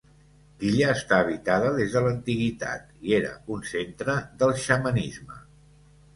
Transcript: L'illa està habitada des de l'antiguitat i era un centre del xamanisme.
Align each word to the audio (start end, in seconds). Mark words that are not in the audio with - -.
L'illa 0.61 0.87
està 0.93 1.19
habitada 1.25 1.67
des 1.75 1.93
de 1.97 2.01
l'antiguitat 2.05 2.89
i 3.11 3.15
era 3.19 3.35
un 3.59 3.63
centre 3.75 4.19
del 4.43 4.57
xamanisme. 4.67 5.41